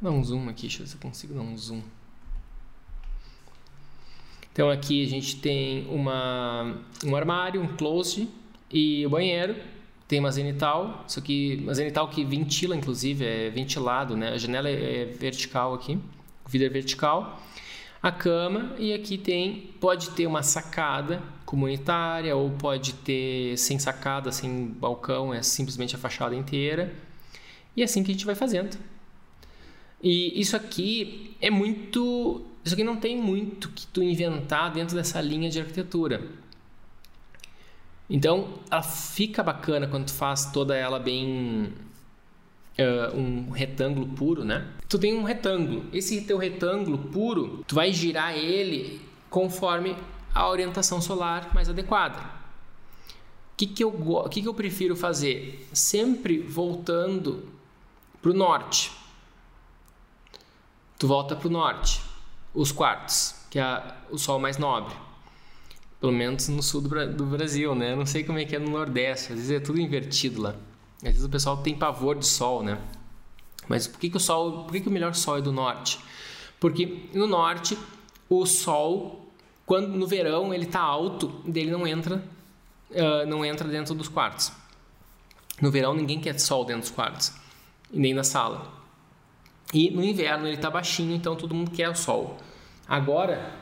[0.00, 1.82] Vou dar um zoom aqui, deixa eu ver se eu consigo dar um zoom.
[4.52, 8.28] Então aqui a gente tem uma, um armário, um closet
[8.70, 9.56] e o banheiro.
[10.08, 14.30] Tem uma zenital, isso aqui, uma zenital que ventila, inclusive, é ventilado, né?
[14.30, 15.98] A janela é vertical aqui,
[16.46, 17.38] o vidro é vertical.
[18.02, 24.32] A cama e aqui tem, pode ter uma sacada comunitária ou pode ter sem sacada,
[24.32, 26.94] sem balcão, é simplesmente a fachada inteira.
[27.76, 28.78] E é assim que a gente vai fazendo.
[30.02, 35.20] E isso aqui é muito, isso aqui não tem muito que tu inventar dentro dessa
[35.20, 36.22] linha de arquitetura.
[38.10, 41.74] Então, ela fica bacana quando tu faz toda ela bem
[42.78, 44.66] uh, um retângulo puro, né?
[44.88, 45.84] Tu tem um retângulo.
[45.92, 49.94] Esse teu retângulo puro, tu vai girar ele conforme
[50.34, 52.18] a orientação solar mais adequada.
[52.18, 53.92] O que, que, eu,
[54.30, 55.68] que, que eu prefiro fazer?
[55.72, 57.48] Sempre voltando
[58.22, 58.92] para o norte.
[60.98, 62.00] Tu volta para o norte,
[62.54, 64.94] os quartos, que é o sol mais nobre.
[66.00, 67.94] Pelo menos no sul do, do Brasil, né?
[67.96, 69.32] Não sei como é que é no Nordeste.
[69.32, 70.54] Às vezes é tudo invertido lá.
[70.98, 72.78] Às vezes o pessoal tem pavor de sol, né?
[73.68, 75.98] Mas por que, que o sol, por que, que o melhor sol é do norte?
[76.58, 77.76] Porque no norte
[78.28, 79.30] o sol,
[79.66, 82.24] quando no verão ele está alto, dele não entra,
[82.90, 84.52] uh, não entra dentro dos quartos.
[85.60, 87.32] No verão ninguém quer sol dentro dos quartos,
[87.92, 88.72] nem na sala.
[89.72, 92.38] E no inverno ele está baixinho, então todo mundo quer o sol.
[92.86, 93.52] Agora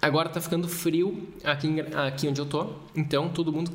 [0.00, 3.70] Agora tá ficando frio aqui, aqui onde eu tô, então todo mundo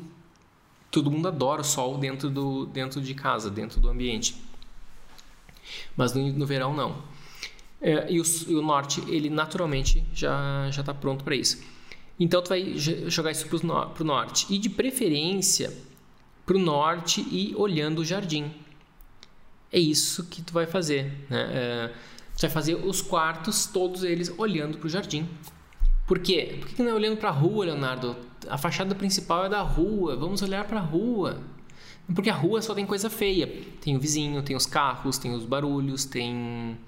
[0.90, 4.34] todo mundo adora o sol dentro do dentro de casa, dentro do ambiente.
[5.96, 7.02] Mas no, no verão não.
[7.80, 11.62] É, e, o, e, o, norte ele naturalmente já já está pronto para isso.
[12.18, 15.72] Então tu vai jogar isso para o norte e de preferência
[16.44, 18.50] para o norte e olhando o jardim.
[19.70, 21.26] É isso que tu vai fazer.
[21.28, 21.50] Né?
[21.52, 21.92] É,
[22.36, 25.28] tu vai fazer os quartos todos eles olhando para o jardim.
[26.06, 26.58] Por quê?
[26.60, 28.16] Por que não é olhando para a rua, Leonardo?
[28.48, 31.40] A fachada principal é da rua, vamos olhar para a rua.
[32.14, 33.46] Porque a rua só tem coisa feia.
[33.80, 36.78] Tem o vizinho, tem os carros, tem os barulhos, tem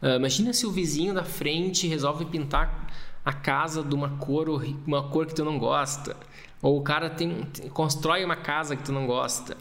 [0.00, 2.86] Uh, imagina se o vizinho da frente resolve pintar
[3.24, 6.16] a casa de uma cor, uma cor que tu não gosta.
[6.62, 9.56] Ou o cara tem, constrói uma casa que tu não gosta.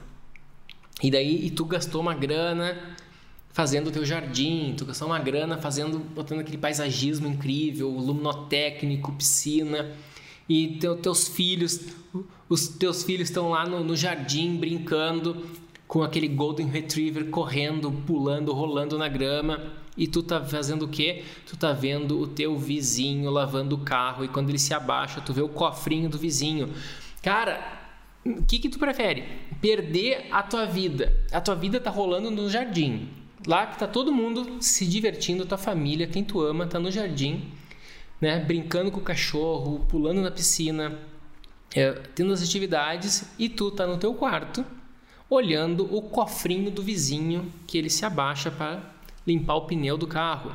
[1.01, 2.77] E daí e tu gastou uma grana
[3.55, 9.93] fazendo o teu jardim, tu gastou uma grana fazendo, botando aquele paisagismo incrível, luminotécnico, piscina,
[10.47, 11.79] e teu, teus filhos,
[12.49, 15.45] os teus filhos estão lá no, no jardim brincando
[15.87, 21.23] com aquele golden retriever correndo, pulando, rolando na grama, e tu tá fazendo o quê?
[21.47, 25.31] Tu tá vendo o teu vizinho lavando o carro e quando ele se abaixa, tu
[25.31, 26.73] vê o cofrinho do vizinho.
[27.23, 27.63] Cara,
[28.25, 29.23] o que que tu prefere?
[29.61, 31.25] Perder a tua vida.
[31.31, 33.07] A tua vida tá rolando no jardim.
[33.45, 37.51] Lá que tá todo mundo se divertindo, tua família, quem tu ama, tá no jardim,
[38.19, 38.39] né?
[38.39, 40.99] Brincando com o cachorro, pulando na piscina,
[41.75, 44.65] é, tendo as atividades e tu tá no teu quarto,
[45.29, 48.93] olhando o cofrinho do vizinho que ele se abaixa para
[49.25, 50.51] limpar o pneu do carro,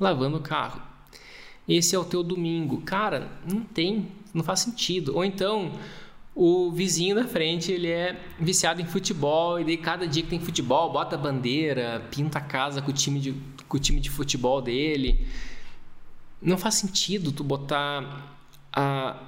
[0.00, 0.80] lavando o carro.
[1.68, 2.80] Esse é o teu domingo.
[2.80, 5.14] Cara, não tem, não faz sentido.
[5.14, 5.72] Ou então,
[6.40, 10.38] o vizinho da frente ele é viciado em futebol e daí cada dia que tem
[10.38, 13.32] futebol bota bandeira, pinta a casa com o time de,
[13.66, 15.26] com o time de futebol dele.
[16.40, 18.38] Não faz sentido tu botar
[18.72, 19.20] a,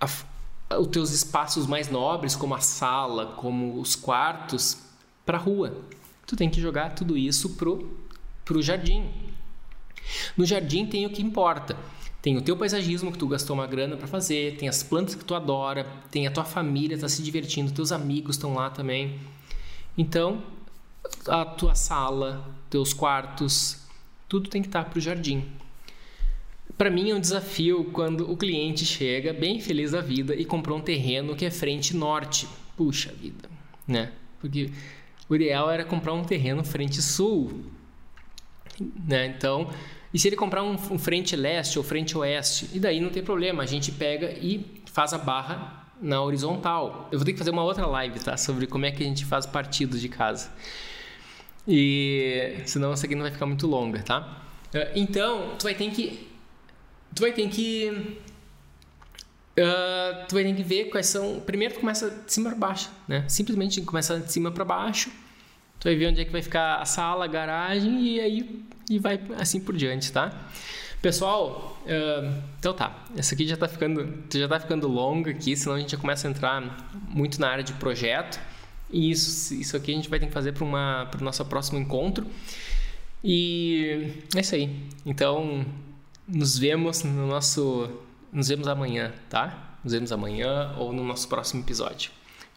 [0.00, 4.78] a, os teus espaços mais nobres, como a sala, como os quartos,
[5.26, 5.76] para rua.
[6.24, 7.98] Tu tem que jogar tudo isso pro,
[8.44, 9.10] pro jardim.
[10.36, 11.76] No jardim tem o que importa.
[12.24, 15.22] Tem o teu paisagismo que tu gastou uma grana para fazer, tem as plantas que
[15.22, 19.20] tu adora, tem a tua família tá se divertindo, teus amigos estão lá também.
[19.98, 20.42] Então,
[21.28, 23.76] a tua sala, teus quartos,
[24.26, 25.44] tudo tem que estar tá para o jardim.
[26.78, 30.78] Para mim é um desafio quando o cliente chega bem feliz da vida e comprou
[30.78, 32.48] um terreno que é frente norte.
[32.74, 33.50] Puxa vida,
[33.86, 34.12] né?
[34.40, 34.70] Porque
[35.28, 37.66] o ideal era comprar um terreno frente sul,
[39.06, 39.26] né?
[39.26, 39.70] Então,
[40.14, 43.20] e se ele comprar um, um frente leste ou frente oeste, e daí não tem
[43.20, 47.08] problema, a gente pega e faz a barra na horizontal.
[47.10, 48.36] Eu vou ter que fazer uma outra live, tá?
[48.36, 50.52] Sobre como é que a gente faz partidos de casa.
[51.66, 54.40] E senão essa aqui não vai ficar muito longa, tá?
[54.72, 56.28] Eh, então, tu vai ter que
[57.12, 57.90] tu vai ter que
[59.58, 61.40] uh, tu vai ter que ver quais são.
[61.40, 63.24] Primeiro tu começa de cima para baixo, né?
[63.28, 65.10] Simplesmente começa de cima para baixo
[65.84, 68.98] Tu vai ver onde é que vai ficar a sala, a garagem e aí e
[68.98, 70.32] vai assim por diante, tá?
[71.02, 73.04] Pessoal, uh, então tá.
[73.14, 76.26] Essa aqui já tá ficando já tá ficando longa aqui, senão a gente já começa
[76.26, 78.40] a entrar muito na área de projeto.
[78.90, 81.44] E isso, isso aqui a gente vai ter que fazer para uma para o nosso
[81.44, 82.26] próximo encontro.
[83.22, 84.74] E é isso aí.
[85.04, 85.66] Então,
[86.26, 87.90] nos vemos no nosso
[88.32, 89.76] nos vemos amanhã, tá?
[89.84, 92.10] Nos vemos amanhã ou no nosso próximo episódio.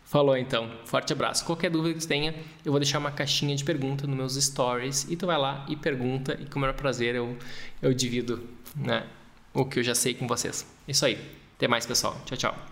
[0.08, 1.44] Falou então, forte abraço.
[1.44, 2.34] Qualquer dúvida que você tenha,
[2.64, 5.76] eu vou deixar uma caixinha de pergunta nos meus stories e tu vai lá e
[5.76, 7.38] pergunta e com o maior prazer eu,
[7.82, 8.42] eu divido
[8.74, 9.06] né,
[9.54, 10.66] o que eu já sei com vocês.
[10.88, 11.20] Isso aí.
[11.58, 12.16] Até mais, pessoal.
[12.26, 12.68] Tchau, tchau.